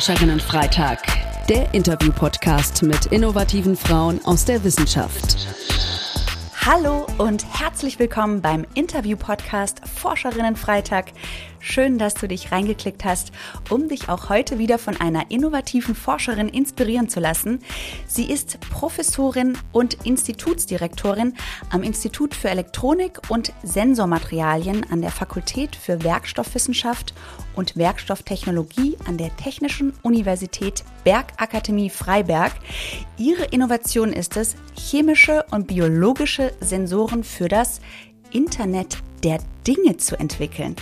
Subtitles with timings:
[0.00, 0.96] Forscherinnenfreitag,
[1.50, 5.36] der Interview-Podcast mit innovativen Frauen aus der Wissenschaft.
[6.64, 11.12] Hallo und herzlich willkommen beim Interview-Podcast Forscherinnenfreitag.
[11.62, 13.32] Schön, dass du dich reingeklickt hast,
[13.68, 17.58] um dich auch heute wieder von einer innovativen Forscherin inspirieren zu lassen.
[18.06, 21.34] Sie ist Professorin und Institutsdirektorin
[21.68, 27.12] am Institut für Elektronik und Sensormaterialien an der Fakultät für Werkstoffwissenschaft
[27.54, 32.52] und Werkstofftechnologie an der Technischen Universität Bergakademie Freiberg.
[33.18, 37.82] Ihre Innovation ist es, chemische und biologische Sensoren für das
[38.32, 40.76] Internet der Dinge zu entwickeln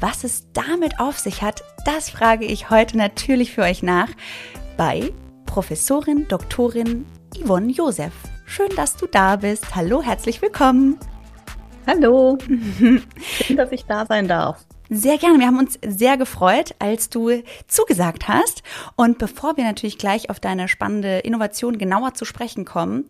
[0.00, 4.08] was es damit auf sich hat, das frage ich heute natürlich für euch nach
[4.78, 5.12] bei
[5.46, 7.04] Professorin Doktorin
[7.44, 8.12] Yvonne Josef.
[8.46, 9.76] Schön, dass du da bist.
[9.76, 10.98] Hallo, herzlich willkommen.
[11.86, 12.38] Hallo.
[13.22, 14.64] Schön, dass ich da sein darf.
[14.88, 15.38] Sehr gerne.
[15.38, 17.30] Wir haben uns sehr gefreut, als du
[17.68, 18.62] zugesagt hast.
[18.96, 23.04] Und bevor wir natürlich gleich auf deine spannende Innovation genauer zu sprechen kommen,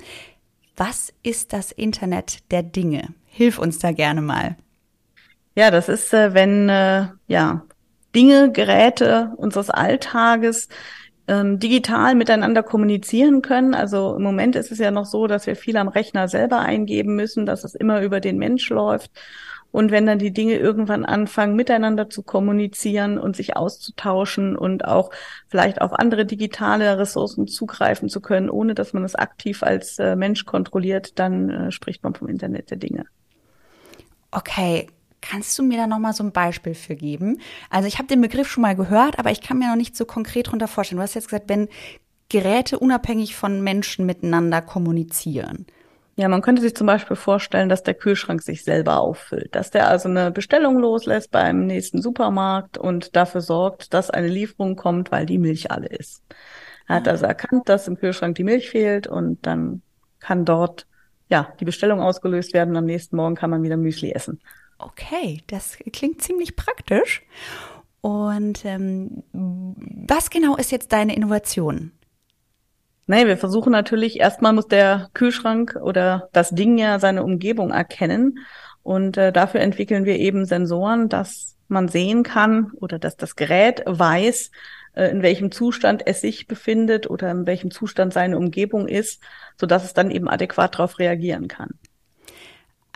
[0.76, 3.14] was ist das Internet der Dinge?
[3.28, 4.56] Hilf uns da gerne mal.
[5.60, 7.66] Ja, das ist, äh, wenn äh, ja
[8.16, 10.70] Dinge, Geräte unseres Alltages
[11.28, 13.74] ähm, digital miteinander kommunizieren können.
[13.74, 17.14] Also im Moment ist es ja noch so, dass wir viel am Rechner selber eingeben
[17.14, 19.10] müssen, dass es immer über den Mensch läuft.
[19.70, 25.10] Und wenn dann die Dinge irgendwann anfangen, miteinander zu kommunizieren und sich auszutauschen und auch
[25.48, 30.16] vielleicht auf andere digitale Ressourcen zugreifen zu können, ohne dass man es aktiv als äh,
[30.16, 33.04] Mensch kontrolliert, dann äh, spricht man vom Internet der Dinge.
[34.30, 34.86] Okay,
[35.20, 37.40] Kannst du mir da nochmal so ein Beispiel für geben?
[37.68, 40.04] Also ich habe den Begriff schon mal gehört, aber ich kann mir noch nicht so
[40.04, 40.98] konkret darunter vorstellen.
[40.98, 41.68] Du hast jetzt gesagt, wenn
[42.28, 45.66] Geräte unabhängig von Menschen miteinander kommunizieren.
[46.16, 49.88] Ja, man könnte sich zum Beispiel vorstellen, dass der Kühlschrank sich selber auffüllt, dass der
[49.88, 55.24] also eine Bestellung loslässt beim nächsten Supermarkt und dafür sorgt, dass eine Lieferung kommt, weil
[55.26, 56.22] die Milch alle ist.
[56.88, 57.12] Er hat ah.
[57.12, 59.82] also erkannt, dass im Kühlschrank die Milch fehlt und dann
[60.18, 60.86] kann dort
[61.28, 62.76] ja die Bestellung ausgelöst werden.
[62.76, 64.40] Am nächsten Morgen kann man wieder Müsli essen
[64.82, 67.22] okay, das klingt ziemlich praktisch.
[68.00, 71.92] Und ähm, was genau ist jetzt deine Innovation?
[73.06, 78.38] Nein, wir versuchen natürlich, erstmal muss der Kühlschrank oder das Ding ja seine Umgebung erkennen.
[78.82, 83.82] Und äh, dafür entwickeln wir eben Sensoren, dass man sehen kann oder dass das Gerät
[83.84, 84.50] weiß,
[84.94, 89.20] äh, in welchem Zustand es sich befindet oder in welchem Zustand seine Umgebung ist,
[89.60, 91.70] sodass es dann eben adäquat darauf reagieren kann.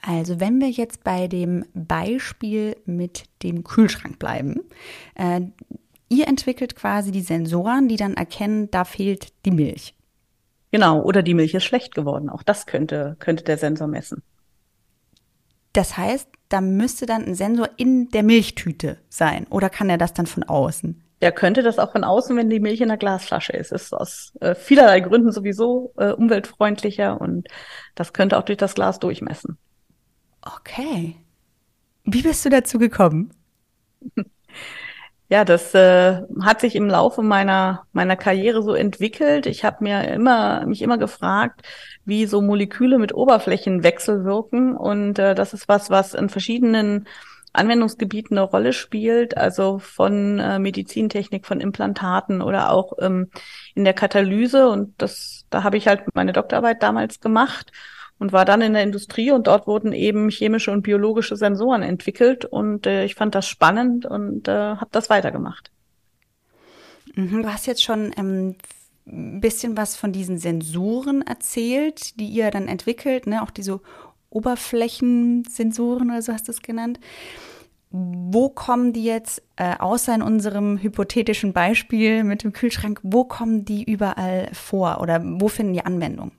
[0.06, 4.60] Also wenn wir jetzt bei dem Beispiel mit dem Kühlschrank bleiben,
[5.14, 5.40] äh,
[6.10, 9.94] ihr entwickelt quasi die Sensoren, die dann erkennen, da fehlt die Milch.
[10.70, 12.28] Genau, oder die Milch ist schlecht geworden.
[12.28, 14.22] Auch das könnte, könnte der Sensor messen.
[15.72, 19.46] Das heißt, da müsste dann ein Sensor in der Milchtüte sein.
[19.48, 21.02] Oder kann er das dann von außen?
[21.20, 23.72] Er könnte das auch von außen, wenn die Milch in der Glasflasche ist.
[23.72, 27.48] Ist aus äh, vielerlei Gründen sowieso äh, umweltfreundlicher und
[27.94, 29.56] das könnte auch durch das Glas durchmessen.
[30.46, 31.16] Okay.
[32.04, 33.30] Wie bist du dazu gekommen?
[35.30, 39.46] Ja, das äh, hat sich im Laufe meiner meiner Karriere so entwickelt.
[39.46, 41.62] Ich habe mir immer mich immer gefragt,
[42.04, 47.08] wie so Moleküle mit Oberflächenwechsel wirken und äh, das ist was, was in verschiedenen
[47.54, 53.30] Anwendungsgebieten eine Rolle spielt, also von äh, Medizintechnik, von Implantaten oder auch ähm,
[53.74, 57.72] in der Katalyse und das da habe ich halt meine Doktorarbeit damals gemacht
[58.18, 62.44] und war dann in der Industrie und dort wurden eben chemische und biologische Sensoren entwickelt
[62.44, 65.70] und äh, ich fand das spannend und äh, habe das weitergemacht.
[67.14, 68.54] Mhm, du hast jetzt schon ähm,
[69.06, 73.42] ein bisschen was von diesen Sensoren erzählt, die ihr dann entwickelt, ne?
[73.42, 73.80] auch diese
[74.30, 76.98] Oberflächensensoren oder so hast du es genannt.
[77.96, 83.64] Wo kommen die jetzt, äh, außer in unserem hypothetischen Beispiel mit dem Kühlschrank, wo kommen
[83.64, 86.32] die überall vor oder wo finden die Anwendung?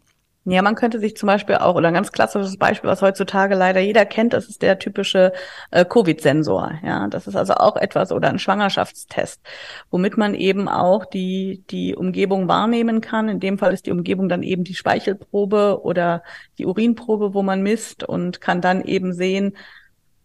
[0.48, 3.80] Ja, man könnte sich zum Beispiel auch, oder ein ganz klassisches Beispiel, was heutzutage leider
[3.80, 5.34] jeder kennt, das ist der typische
[5.72, 6.74] äh, Covid-Sensor.
[6.84, 9.42] Ja, das ist also auch etwas oder ein Schwangerschaftstest,
[9.90, 13.28] womit man eben auch die, die Umgebung wahrnehmen kann.
[13.28, 16.22] In dem Fall ist die Umgebung dann eben die Speichelprobe oder
[16.59, 19.58] die Urinprobe, wo man misst und kann dann eben sehen,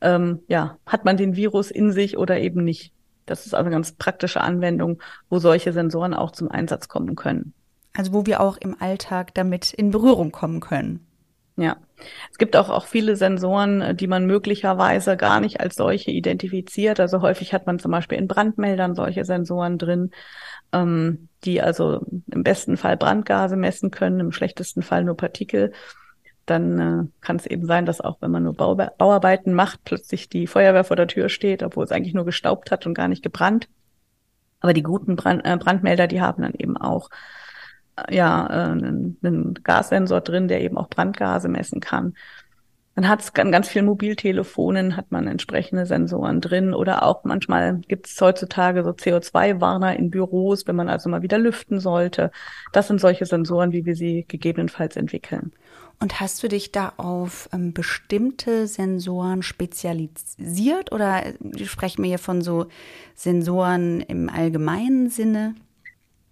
[0.02, 2.92] ähm, ja, hat man den Virus in sich oder eben nicht.
[3.24, 5.00] Das ist also eine ganz praktische Anwendung,
[5.30, 7.54] wo solche Sensoren auch zum Einsatz kommen können.
[7.96, 11.06] Also wo wir auch im Alltag damit in Berührung kommen können.
[11.56, 11.76] Ja,
[12.30, 17.00] es gibt auch, auch viele Sensoren, äh, die man möglicherweise gar nicht als solche identifiziert.
[17.00, 20.10] Also häufig hat man zum Beispiel in Brandmeldern solche Sensoren drin,
[20.72, 22.00] ähm, die also
[22.32, 25.72] im besten Fall Brandgase messen können, im schlechtesten Fall nur Partikel.
[26.46, 30.28] Dann äh, kann es eben sein, dass auch wenn man nur Bau Bauarbeiten macht, plötzlich
[30.30, 33.22] die Feuerwehr vor der Tür steht, obwohl es eigentlich nur gestaubt hat und gar nicht
[33.22, 33.68] gebrannt.
[34.60, 37.08] Aber die guten Brand äh, Brandmelder, die haben dann eben auch
[38.08, 42.14] ja äh, einen, einen Gassensor drin, der eben auch Brandgase messen kann.
[42.96, 48.08] Dann hat es ganz vielen Mobiltelefonen, hat man entsprechende Sensoren drin oder auch manchmal gibt
[48.08, 52.30] es heutzutage so CO2-Warner in Büros, wenn man also mal wieder lüften sollte.
[52.72, 55.52] Das sind solche Sensoren, wie wir sie gegebenenfalls entwickeln.
[56.00, 62.18] Und hast du dich da auf ähm, bestimmte Sensoren spezialisiert oder äh, sprechen wir hier
[62.18, 62.66] von so
[63.14, 65.54] Sensoren im allgemeinen Sinne?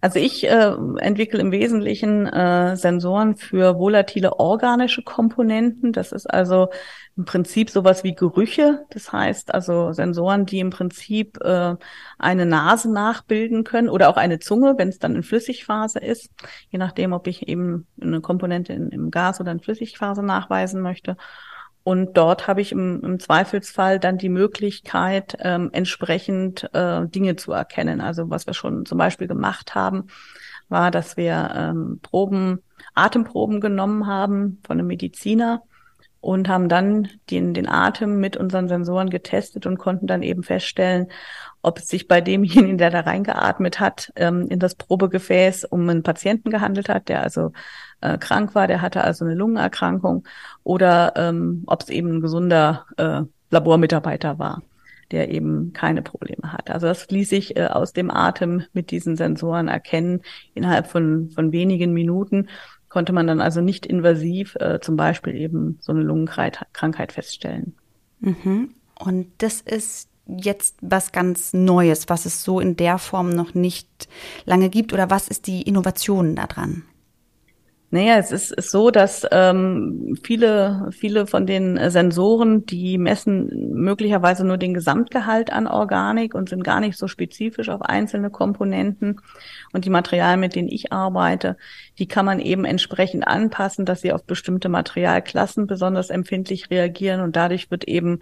[0.01, 5.91] Also ich äh, entwickle im Wesentlichen äh, Sensoren für volatile organische Komponenten.
[5.91, 6.69] Das ist also
[7.17, 8.85] im Prinzip sowas wie Gerüche.
[8.91, 11.75] Das heißt also Sensoren, die im Prinzip äh,
[12.17, 16.29] eine Nase nachbilden können oder auch eine Zunge, wenn es dann in Flüssigphase ist,
[16.69, 21.17] je nachdem, ob ich eben eine Komponente in, im Gas oder in Flüssigphase nachweisen möchte.
[21.83, 27.51] Und dort habe ich im, im, Zweifelsfall dann die Möglichkeit, ähm, entsprechend äh, Dinge zu
[27.51, 28.01] erkennen.
[28.01, 30.07] Also was wir schon zum Beispiel gemacht haben,
[30.67, 32.61] war, dass wir ähm, Proben,
[32.95, 35.63] Atemproben genommen haben von einem Mediziner
[36.21, 41.07] und haben dann den, den Atem mit unseren Sensoren getestet und konnten dann eben feststellen,
[41.61, 46.03] ob es sich bei demjenigen, der da reingeatmet hat, ähm, in das Probegefäß um einen
[46.03, 47.51] Patienten gehandelt hat, der also
[48.01, 50.25] äh, krank war, der hatte also eine Lungenerkrankung,
[50.63, 53.21] oder ähm, ob es eben ein gesunder äh,
[53.51, 54.61] Labormitarbeiter war,
[55.11, 56.69] der eben keine Probleme hat.
[56.69, 60.21] Also das ließ sich äh, aus dem Atem mit diesen Sensoren erkennen
[60.53, 62.47] innerhalb von, von wenigen Minuten
[62.89, 67.75] konnte man dann also nicht invasiv äh, zum Beispiel eben so eine Lungenkrankheit feststellen.
[68.19, 68.73] Mhm.
[68.97, 74.09] Und das ist jetzt was ganz Neues, was es so in der Form noch nicht
[74.45, 74.91] lange gibt?
[74.93, 76.83] Oder was ist die Innovation daran?
[77.91, 84.45] Naja, es ist, ist so, dass ähm, viele, viele von den Sensoren, die messen möglicherweise
[84.45, 89.19] nur den Gesamtgehalt an Organik und sind gar nicht so spezifisch auf einzelne Komponenten.
[89.73, 91.57] Und die Materialien, mit denen ich arbeite,
[91.97, 97.21] die kann man eben entsprechend anpassen, dass sie auf bestimmte Materialklassen besonders empfindlich reagieren.
[97.21, 98.19] Und dadurch wird eben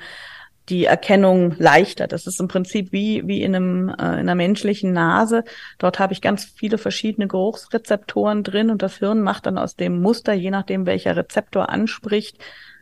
[0.69, 2.07] die Erkennung leichter.
[2.07, 5.43] Das ist im Prinzip wie, wie in, einem, äh, in einer menschlichen Nase.
[5.77, 10.01] Dort habe ich ganz viele verschiedene Geruchsrezeptoren drin und das Hirn macht dann aus dem
[10.01, 12.37] Muster, je nachdem welcher Rezeptor anspricht,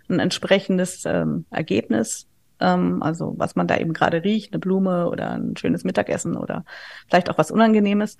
[0.10, 2.28] ein entsprechendes ähm, Ergebnis.
[2.60, 6.66] Ähm, also was man da eben gerade riecht, eine Blume oder ein schönes Mittagessen oder
[7.08, 8.18] vielleicht auch was Unangenehmes.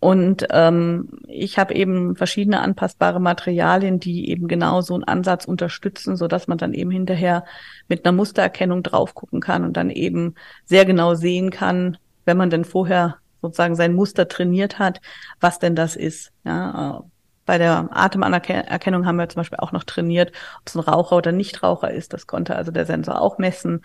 [0.00, 6.16] Und ähm, ich habe eben verschiedene anpassbare Materialien, die eben genau so einen Ansatz unterstützen,
[6.16, 7.44] so dass man dann eben hinterher
[7.86, 12.48] mit einer Mustererkennung drauf gucken kann und dann eben sehr genau sehen kann, wenn man
[12.48, 15.02] denn vorher sozusagen sein Muster trainiert hat,
[15.38, 16.32] was denn das ist.
[16.44, 17.04] Ja, äh,
[17.44, 20.28] bei der Atemanerkennung haben wir zum Beispiel auch noch trainiert,
[20.60, 22.14] ob es ein Raucher oder Nichtraucher ist.
[22.14, 23.84] Das konnte also der Sensor auch messen.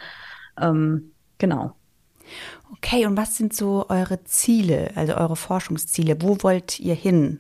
[0.62, 1.76] Ähm, genau.
[2.74, 6.22] Okay, und was sind so eure Ziele, also eure Forschungsziele?
[6.22, 7.40] Wo wollt ihr hin?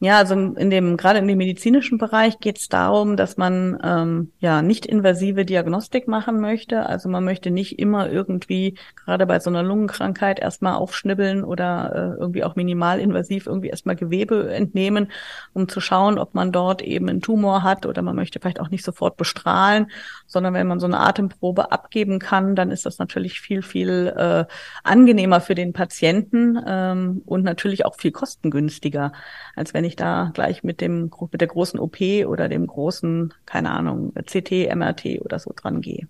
[0.00, 4.32] Ja, also in dem, gerade in dem medizinischen Bereich geht es darum, dass man ähm,
[4.38, 6.86] ja nicht invasive Diagnostik machen möchte.
[6.86, 12.20] Also man möchte nicht immer irgendwie, gerade bei so einer Lungenkrankheit, erstmal aufschnibbeln oder äh,
[12.20, 15.10] irgendwie auch minimalinvasiv irgendwie erstmal Gewebe entnehmen,
[15.52, 18.70] um zu schauen, ob man dort eben einen Tumor hat oder man möchte vielleicht auch
[18.70, 19.90] nicht sofort bestrahlen,
[20.28, 24.44] sondern wenn man so eine Atemprobe abgeben kann, dann ist das natürlich viel, viel äh,
[24.84, 29.10] angenehmer für den Patienten ähm, und natürlich auch viel kostengünstiger,
[29.56, 33.34] als wenn ich ich da gleich mit dem mit der großen OP oder dem großen,
[33.46, 36.06] keine Ahnung, CT, MRT oder so dran gehe.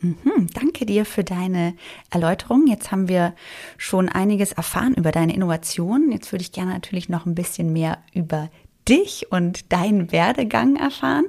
[0.00, 1.74] Mhm, danke dir für deine
[2.10, 2.66] Erläuterung.
[2.68, 3.34] Jetzt haben wir
[3.76, 6.10] schon einiges erfahren über deine Innovation.
[6.12, 8.48] Jetzt würde ich gerne natürlich noch ein bisschen mehr über
[8.88, 11.26] dich und deinen Werdegang erfahren.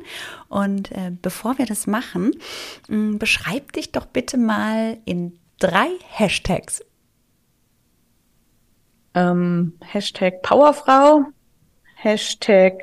[0.49, 2.31] Und äh, bevor wir das machen,
[2.87, 6.83] mh, mm, beschreib dich doch bitte mal in drei Hashtags.
[9.15, 11.25] Ähm, Hashtag Powerfrau,
[12.03, 12.81] Hashtag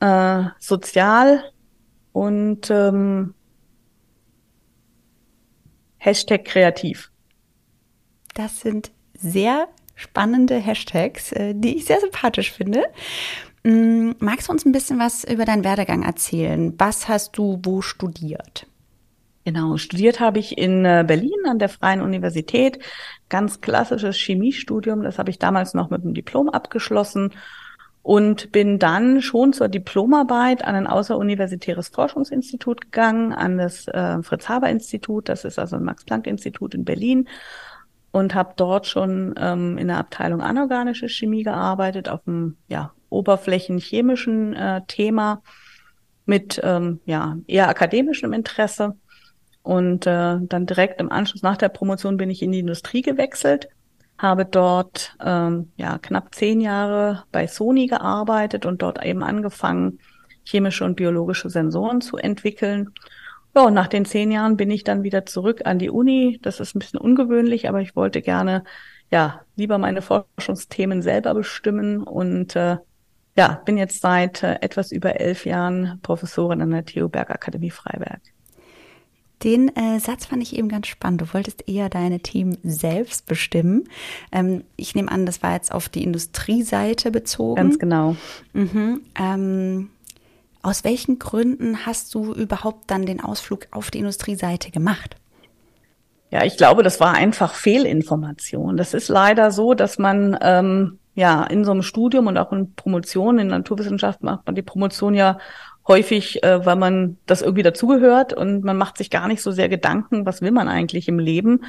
[0.00, 1.42] äh, sozial
[2.12, 3.32] und ähm,
[5.96, 7.10] Hashtag kreativ.
[8.34, 12.82] Das sind sehr spannende Hashtags, äh, die ich sehr sympathisch finde.
[13.62, 16.74] Mm, magst du uns ein bisschen was über deinen Werdegang erzählen?
[16.78, 18.66] Was hast du wo studiert?
[19.46, 22.80] Genau, studiert habe ich in äh, Berlin an der Freien Universität.
[23.28, 27.32] Ganz klassisches Chemiestudium, das habe ich damals noch mit einem Diplom abgeschlossen
[28.02, 35.28] und bin dann schon zur Diplomarbeit an ein außeruniversitäres Forschungsinstitut gegangen, an das äh, Fritz-Haber-Institut,
[35.28, 37.28] das ist also ein Max-Planck-Institut in Berlin
[38.10, 44.54] und habe dort schon ähm, in der Abteilung anorganische Chemie gearbeitet, auf einem ja, oberflächenchemischen
[44.54, 45.40] äh, Thema
[46.24, 48.96] mit ähm, ja, eher akademischem Interesse
[49.66, 53.68] und äh, dann direkt im Anschluss nach der Promotion bin ich in die Industrie gewechselt,
[54.16, 59.98] habe dort ähm, ja knapp zehn Jahre bei Sony gearbeitet und dort eben angefangen,
[60.44, 62.90] chemische und biologische Sensoren zu entwickeln.
[63.56, 66.38] Ja, und nach den zehn Jahren bin ich dann wieder zurück an die Uni.
[66.42, 68.62] Das ist ein bisschen ungewöhnlich, aber ich wollte gerne
[69.10, 72.76] ja lieber meine Forschungsthemen selber bestimmen und äh,
[73.36, 77.70] ja, bin jetzt seit äh, etwas über elf Jahren Professorin an der TU Berg Akademie
[77.70, 78.20] Freiberg.
[79.44, 81.20] Den äh, Satz fand ich eben ganz spannend.
[81.20, 83.84] Du wolltest eher deine Themen selbst bestimmen.
[84.32, 87.56] Ähm, ich nehme an, das war jetzt auf die Industrieseite bezogen.
[87.56, 88.16] Ganz genau.
[88.54, 89.02] Mhm.
[89.20, 89.90] Ähm,
[90.62, 95.16] aus welchen Gründen hast du überhaupt dann den Ausflug auf die Industrieseite gemacht?
[96.30, 98.76] Ja, ich glaube, das war einfach Fehlinformation.
[98.76, 102.74] Das ist leider so, dass man ähm, ja in so einem Studium und auch in
[102.74, 105.38] Promotion in Naturwissenschaften macht man die Promotion ja
[105.88, 109.68] häufig, äh, weil man das irgendwie dazugehört und man macht sich gar nicht so sehr
[109.68, 111.60] Gedanken, was will man eigentlich im Leben.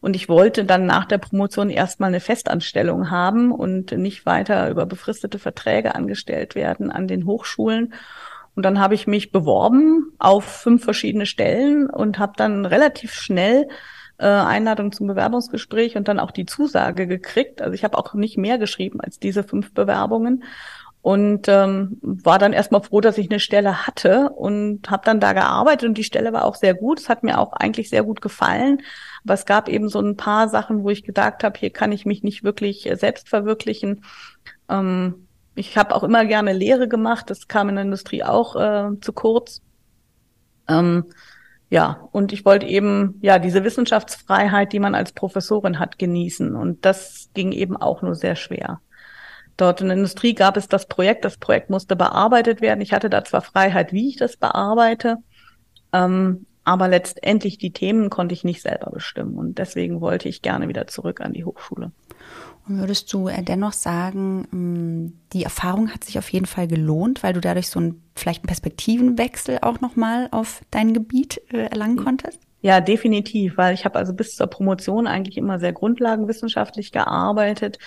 [0.00, 4.86] Und ich wollte dann nach der Promotion erstmal eine Festanstellung haben und nicht weiter über
[4.86, 7.92] befristete Verträge angestellt werden an den Hochschulen.
[8.54, 13.66] Und dann habe ich mich beworben auf fünf verschiedene Stellen und habe dann relativ schnell
[14.18, 17.60] äh, Einladung zum Bewerbungsgespräch und dann auch die Zusage gekriegt.
[17.60, 20.44] Also ich habe auch nicht mehr geschrieben als diese fünf Bewerbungen
[21.08, 25.32] und ähm, war dann erstmal froh, dass ich eine Stelle hatte und habe dann da
[25.32, 27.00] gearbeitet und die Stelle war auch sehr gut.
[27.00, 28.82] Es hat mir auch eigentlich sehr gut gefallen.
[29.24, 32.04] Aber es gab eben so ein paar Sachen, wo ich gedacht habe, hier kann ich
[32.04, 34.04] mich nicht wirklich äh, selbst verwirklichen.
[34.68, 37.30] Ähm, ich habe auch immer gerne Lehre gemacht.
[37.30, 39.62] Das kam in der Industrie auch äh, zu kurz.
[40.68, 41.06] Ähm,
[41.70, 46.54] ja, und ich wollte eben ja diese Wissenschaftsfreiheit, die man als Professorin hat, genießen.
[46.54, 48.80] Und das ging eben auch nur sehr schwer.
[49.58, 52.80] Dort in der Industrie gab es das Projekt, das Projekt musste bearbeitet werden.
[52.80, 55.18] Ich hatte da zwar Freiheit, wie ich das bearbeite,
[55.92, 60.68] ähm, aber letztendlich die Themen konnte ich nicht selber bestimmen und deswegen wollte ich gerne
[60.68, 61.90] wieder zurück an die Hochschule.
[62.68, 67.24] Und würdest du äh, dennoch sagen, ähm, die Erfahrung hat sich auf jeden Fall gelohnt,
[67.24, 71.96] weil du dadurch so einen vielleicht einen Perspektivenwechsel auch nochmal auf dein Gebiet äh, erlangen
[71.96, 72.38] konntest?
[72.60, 77.78] Ja, definitiv, weil ich habe also bis zur Promotion eigentlich immer sehr grundlagenwissenschaftlich gearbeitet,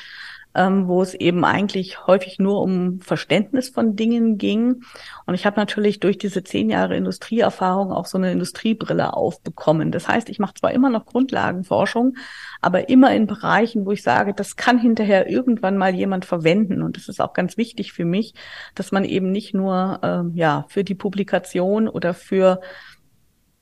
[0.55, 4.83] ähm, wo es eben eigentlich häufig nur um Verständnis von Dingen ging.
[5.25, 9.91] Und ich habe natürlich durch diese zehn Jahre Industrieerfahrung auch so eine Industriebrille aufbekommen.
[9.91, 12.15] Das heißt, ich mache zwar immer noch Grundlagenforschung,
[12.61, 16.81] aber immer in Bereichen, wo ich sage, das kann hinterher irgendwann mal jemand verwenden.
[16.81, 18.33] Und das ist auch ganz wichtig für mich,
[18.75, 22.59] dass man eben nicht nur ähm, ja für die Publikation oder für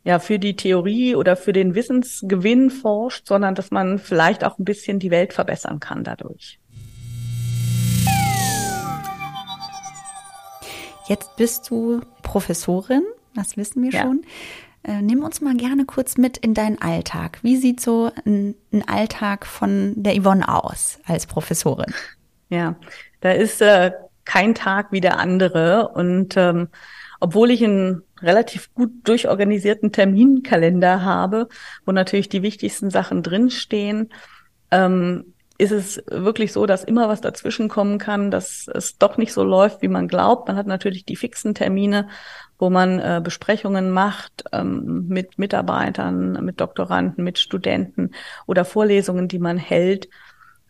[0.05, 4.63] ja, für die Theorie oder für den Wissensgewinn forscht, sondern dass man vielleicht auch ein
[4.63, 6.57] bisschen die Welt verbessern kann dadurch.
[11.09, 13.01] Jetzt bist du Professorin,
[13.33, 14.01] das wissen wir ja.
[14.03, 14.21] schon.
[14.83, 17.39] Äh, nimm uns mal gerne kurz mit in deinen Alltag.
[17.41, 21.91] Wie sieht so ein, ein Alltag von der Yvonne aus als Professorin?
[22.49, 22.75] Ja,
[23.21, 23.91] da ist äh,
[24.23, 25.87] kein Tag wie der andere.
[25.87, 26.67] Und ähm,
[27.19, 31.49] obwohl ich einen relativ gut durchorganisierten Terminkalender habe,
[31.87, 34.09] wo natürlich die wichtigsten Sachen drinstehen,
[34.69, 39.43] ähm, ist es wirklich so, dass immer was dazwischenkommen kann, dass es doch nicht so
[39.43, 40.47] läuft, wie man glaubt.
[40.47, 42.07] Man hat natürlich die fixen Termine,
[42.57, 48.11] wo man äh, Besprechungen macht ähm, mit Mitarbeitern, mit Doktoranden, mit Studenten
[48.47, 50.07] oder Vorlesungen, die man hält.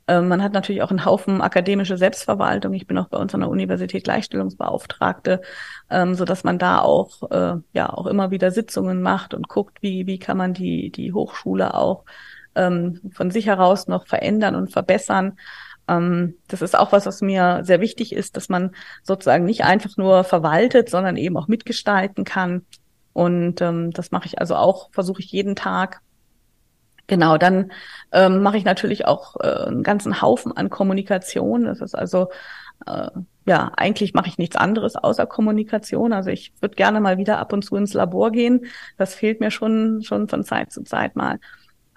[0.07, 2.73] Ähm, man hat natürlich auch einen Haufen akademische Selbstverwaltung.
[2.73, 5.41] Ich bin auch bei uns an der Universität Gleichstellungsbeauftragte,
[5.91, 9.83] ähm, so dass man da auch, äh, ja, auch immer wieder Sitzungen macht und guckt,
[9.83, 12.05] wie, wie kann man die, die Hochschule auch
[12.59, 15.37] ähm, von sich heraus noch verändern und verbessern.
[15.87, 18.71] Ähm, das ist auch was, was mir sehr wichtig ist, dass man
[19.03, 22.65] sozusagen nicht einfach nur verwaltet, sondern eben auch mitgestalten kann.
[23.13, 26.01] Und ähm, das mache ich also auch, versuche ich jeden Tag.
[27.07, 27.71] Genau, dann
[28.11, 31.63] ähm, mache ich natürlich auch äh, einen ganzen Haufen an Kommunikation.
[31.63, 32.27] Das ist also
[32.85, 33.09] äh,
[33.47, 36.13] ja, eigentlich mache ich nichts anderes außer Kommunikation.
[36.13, 38.65] Also ich würde gerne mal wieder ab und zu ins Labor gehen.
[38.97, 41.39] Das fehlt mir schon, schon von Zeit zu Zeit mal.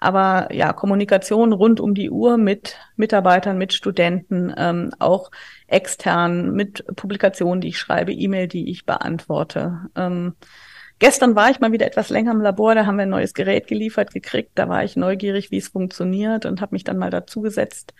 [0.03, 5.31] Aber ja, Kommunikation rund um die Uhr mit Mitarbeitern, mit Studenten, ähm, auch
[5.67, 9.79] extern, mit Publikationen, die ich schreibe, E-Mail, die ich beantworte.
[9.95, 10.35] Ähm,
[10.99, 13.67] Gestern war ich mal wieder etwas länger im Labor, da haben wir ein neues Gerät
[13.67, 17.93] geliefert gekriegt, da war ich neugierig, wie es funktioniert und habe mich dann mal dazugesetzt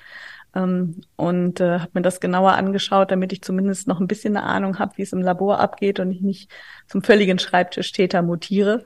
[0.56, 4.46] ähm, und äh, habe mir das genauer angeschaut, damit ich zumindest noch ein bisschen eine
[4.46, 6.52] Ahnung habe, wie es im Labor abgeht und ich nicht
[6.88, 8.84] zum völligen Schreibtischtäter mutiere.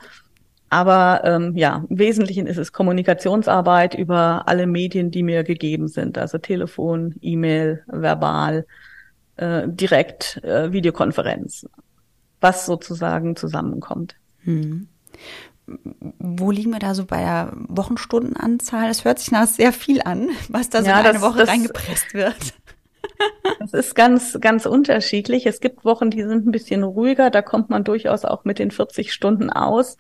[0.70, 6.18] Aber ähm, ja, im Wesentlichen ist es Kommunikationsarbeit über alle Medien, die mir gegeben sind.
[6.18, 8.66] Also Telefon, E-Mail, verbal,
[9.38, 11.66] äh, direkt, äh, Videokonferenz.
[12.42, 14.16] Was sozusagen zusammenkommt.
[14.44, 14.88] Hm.
[16.20, 18.90] Wo liegen wir da so bei der Wochenstundenanzahl?
[18.90, 21.40] Das hört sich nach sehr viel an, was da so ja, in eine das, Woche
[21.40, 22.36] das, reingepresst wird.
[23.60, 25.46] Das ist ganz, ganz unterschiedlich.
[25.46, 27.30] Es gibt Wochen, die sind ein bisschen ruhiger.
[27.32, 29.98] Da kommt man durchaus auch mit den 40 Stunden aus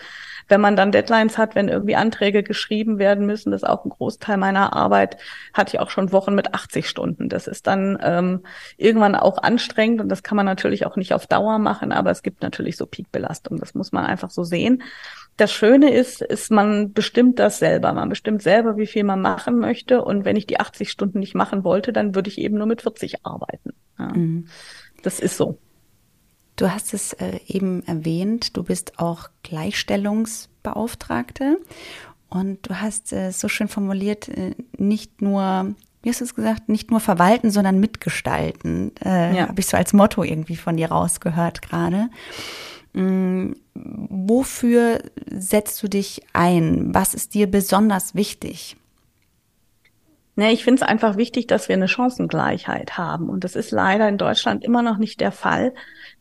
[0.49, 3.89] wenn man dann Deadlines hat, wenn irgendwie Anträge geschrieben werden müssen, das ist auch ein
[3.89, 5.17] Großteil meiner Arbeit,
[5.53, 7.27] hatte ich auch schon Wochen mit 80 Stunden.
[7.29, 8.41] Das ist dann ähm,
[8.77, 12.21] irgendwann auch anstrengend und das kann man natürlich auch nicht auf Dauer machen, aber es
[12.23, 13.57] gibt natürlich so Peakbelastung.
[13.59, 14.83] Das muss man einfach so sehen.
[15.35, 17.93] Das Schöne ist, ist, man bestimmt das selber.
[17.93, 20.03] Man bestimmt selber, wie viel man machen möchte.
[20.03, 22.81] Und wenn ich die 80 Stunden nicht machen wollte, dann würde ich eben nur mit
[22.81, 23.71] 40 arbeiten.
[23.99, 24.07] Ja.
[24.07, 24.47] Mhm.
[25.03, 25.59] Das ist so.
[26.57, 31.59] Du hast es äh, eben erwähnt, du bist auch Gleichstellungsbeauftragte
[32.29, 36.33] und du hast es äh, so schön formuliert, äh, nicht nur, wie hast du es
[36.33, 38.91] gesagt, nicht nur verwalten, sondern mitgestalten.
[39.05, 39.49] Ja.
[39.49, 42.07] Habe ich so als Motto irgendwie von dir rausgehört gerade.
[42.93, 46.93] Mm, wofür setzt du dich ein?
[46.95, 48.77] Was ist dir besonders wichtig?
[50.39, 53.27] Nee, ich finde es einfach wichtig, dass wir eine Chancengleichheit haben.
[53.27, 55.73] Und das ist leider in Deutschland immer noch nicht der Fall,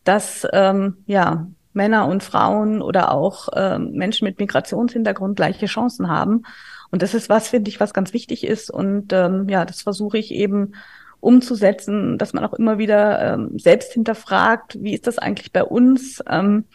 [0.05, 6.45] dass ähm, ja Männer und Frauen oder auch ähm, Menschen mit Migrationshintergrund gleiche Chancen haben.
[6.89, 8.71] Und das ist was, finde ich, was ganz wichtig ist.
[8.71, 10.71] Und ähm, ja, das versuche ich eben
[11.19, 16.23] umzusetzen, dass man auch immer wieder ähm, selbst hinterfragt, wie ist das eigentlich bei uns?
[16.27, 16.65] Ähm,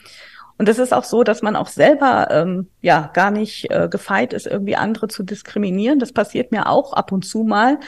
[0.59, 4.32] und es ist auch so, dass man auch selber ähm, ja gar nicht äh, gefeit
[4.32, 5.99] ist, irgendwie andere zu diskriminieren.
[5.99, 7.78] Das passiert mir auch ab und zu mal.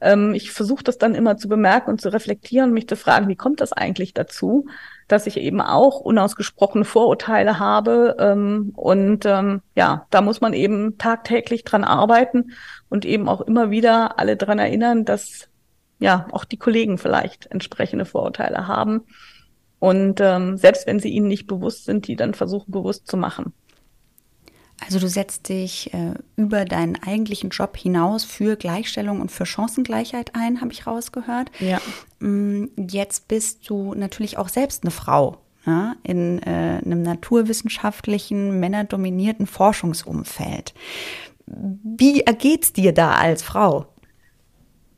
[0.00, 3.28] Ähm, ich versuche das dann immer zu bemerken und zu reflektieren und mich zu fragen,
[3.28, 4.66] wie kommt das eigentlich dazu,
[5.06, 8.16] dass ich eben auch unausgesprochene Vorurteile habe.
[8.18, 12.52] Ähm, und ähm, ja, da muss man eben tagtäglich dran arbeiten
[12.88, 15.48] und eben auch immer wieder alle dran erinnern, dass
[16.00, 19.02] ja auch die Kollegen vielleicht entsprechende Vorurteile haben
[19.84, 23.52] und ähm, selbst wenn sie ihnen nicht bewusst sind, die dann versuchen bewusst zu machen.
[24.82, 30.30] Also du setzt dich äh, über deinen eigentlichen Job hinaus für Gleichstellung und für Chancengleichheit
[30.34, 31.50] ein, habe ich rausgehört.
[31.60, 31.82] Ja.
[32.18, 39.46] Mm, jetzt bist du natürlich auch selbst eine Frau ja, in äh, einem naturwissenschaftlichen, männerdominierten
[39.46, 40.72] Forschungsumfeld.
[41.46, 43.88] Wie ergeht es dir da als Frau?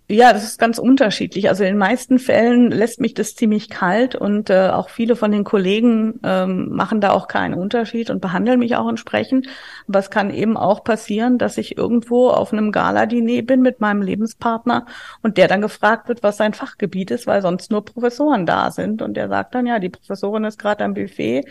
[0.09, 1.49] Ja, das ist ganz unterschiedlich.
[1.49, 5.33] Also in den meisten Fällen lässt mich das ziemlich kalt und äh, auch viele von
[5.33, 9.49] den Kollegen ähm, machen da auch keinen Unterschied und behandeln mich auch entsprechend.
[9.89, 14.01] Aber es kann eben auch passieren, dass ich irgendwo auf einem Gala-Diner bin mit meinem
[14.01, 14.87] Lebenspartner
[15.23, 19.03] und der dann gefragt wird, was sein Fachgebiet ist, weil sonst nur Professoren da sind.
[19.03, 21.43] Und der sagt dann, ja, die Professorin ist gerade am Buffet,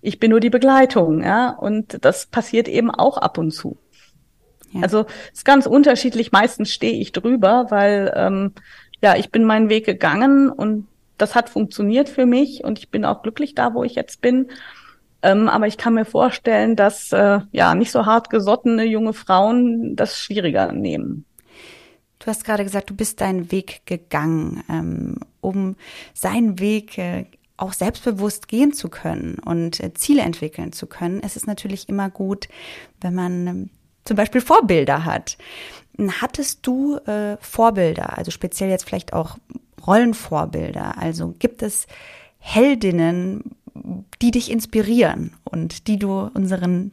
[0.00, 1.22] ich bin nur die Begleitung.
[1.22, 1.50] Ja?
[1.50, 3.76] Und das passiert eben auch ab und zu.
[4.72, 4.80] Ja.
[4.82, 6.32] Also ist ganz unterschiedlich.
[6.32, 8.52] Meistens stehe ich drüber, weil ähm,
[9.02, 10.86] ja, ich bin meinen Weg gegangen und
[11.18, 14.48] das hat funktioniert für mich und ich bin auch glücklich da, wo ich jetzt bin.
[15.22, 19.96] Ähm, aber ich kann mir vorstellen, dass äh, ja nicht so hart gesottene junge Frauen
[19.96, 21.24] das schwieriger nehmen.
[22.20, 25.76] Du hast gerade gesagt, du bist deinen Weg gegangen, ähm, um
[26.14, 27.24] seinen Weg äh,
[27.56, 31.20] auch selbstbewusst gehen zu können und äh, Ziele entwickeln zu können.
[31.24, 32.46] Es ist natürlich immer gut,
[33.00, 33.70] wenn man ähm,
[34.08, 35.36] zum Beispiel Vorbilder hat.
[36.20, 39.36] Hattest du äh, Vorbilder, also speziell jetzt vielleicht auch
[39.86, 40.96] Rollenvorbilder?
[40.98, 41.86] Also gibt es
[42.38, 43.42] Heldinnen,
[44.22, 46.92] die dich inspirieren und die du unseren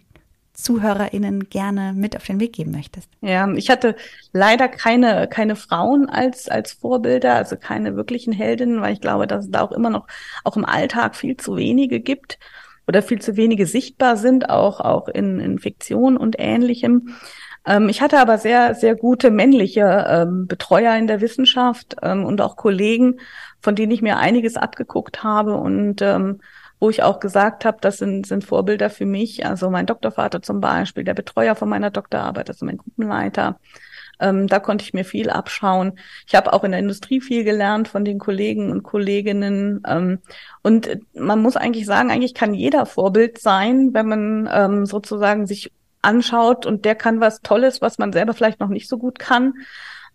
[0.54, 3.08] ZuhörerInnen gerne mit auf den Weg geben möchtest?
[3.21, 3.95] Ja, ich hatte
[4.34, 9.45] leider keine, keine Frauen als, als Vorbilder, also keine wirklichen Heldinnen, weil ich glaube, dass
[9.45, 10.08] es da auch immer noch,
[10.43, 12.39] auch im Alltag viel zu wenige gibt
[12.88, 17.15] oder viel zu wenige sichtbar sind, auch, auch in, in Fiktion und ähnlichem.
[17.65, 22.41] Ähm, ich hatte aber sehr, sehr gute männliche ähm, Betreuer in der Wissenschaft ähm, und
[22.41, 23.19] auch Kollegen,
[23.62, 26.41] von denen ich mir einiges abgeguckt habe und ähm,
[26.80, 29.45] wo ich auch gesagt habe, das sind, sind Vorbilder für mich.
[29.45, 33.58] Also mein Doktorvater zum Beispiel, der Betreuer von meiner Doktorarbeit, also mein Gruppenleiter.
[34.19, 35.97] Ähm, da konnte ich mir viel abschauen.
[36.28, 39.82] Ich habe auch in der Industrie viel gelernt von den Kollegen und Kolleginnen.
[39.88, 40.19] Ähm,
[40.63, 45.47] und äh, man muss eigentlich sagen, eigentlich kann jeder Vorbild sein, wenn man ähm, sozusagen
[45.47, 49.19] sich anschaut und der kann was Tolles, was man selber vielleicht noch nicht so gut
[49.19, 49.54] kann.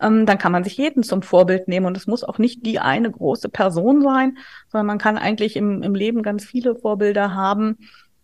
[0.00, 1.86] Ähm, dann kann man sich jeden zum Vorbild nehmen.
[1.86, 4.38] Und es muss auch nicht die eine große Person sein,
[4.70, 7.76] sondern man kann eigentlich im, im Leben ganz viele Vorbilder haben.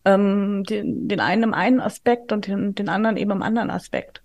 [0.07, 4.23] Ähm, den, den einen im einen Aspekt und den, den anderen eben im anderen Aspekt.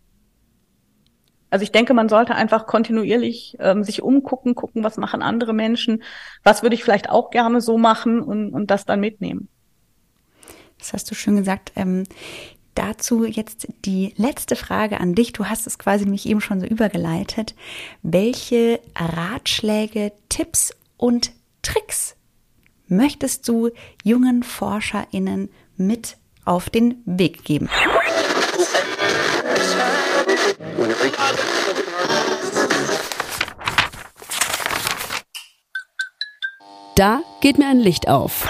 [1.52, 6.02] Also ich denke, man sollte einfach kontinuierlich ähm, sich umgucken, gucken, was machen andere Menschen,
[6.44, 9.50] was würde ich vielleicht auch gerne so machen und, und das dann mitnehmen.
[10.80, 11.74] Das hast du schön gesagt.
[11.76, 12.06] Ähm,
[12.74, 15.34] dazu jetzt die letzte Frage an dich.
[15.34, 17.54] Du hast es quasi mich eben schon so übergeleitet.
[18.02, 21.32] Welche Ratschläge, Tipps und
[21.64, 22.16] Tricks
[22.88, 23.72] möchtest du
[24.06, 27.68] jungen ForscherInnen mit auf den Weg geben?
[36.96, 38.48] Da geht mir ein Licht auf.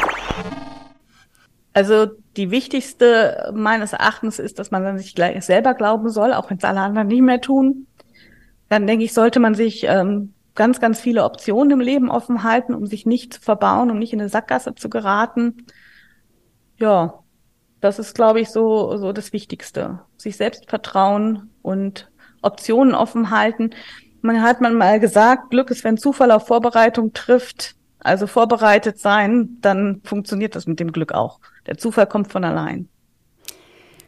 [1.74, 6.58] Also die wichtigste meines Erachtens ist, dass man sich gleich selber glauben soll, auch wenn
[6.58, 7.88] es alle anderen nicht mehr tun.
[8.68, 12.74] Dann denke ich, sollte man sich ähm, ganz, ganz viele Optionen im Leben offen halten,
[12.74, 15.66] um sich nicht zu verbauen, um nicht in eine Sackgasse zu geraten.
[16.78, 17.14] Ja,
[17.80, 20.02] das ist, glaube ich, so, so das Wichtigste.
[20.18, 22.11] Sich selbst vertrauen und
[22.42, 23.72] Optionen offen halten.
[24.22, 27.76] Man hat man mal gesagt, Glück ist, wenn Zufall auf Vorbereitung trifft.
[28.00, 31.40] Also vorbereitet sein, dann funktioniert das mit dem Glück auch.
[31.68, 32.88] Der Zufall kommt von allein.